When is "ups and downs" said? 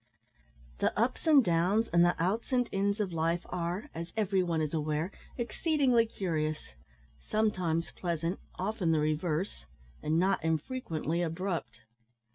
0.99-1.87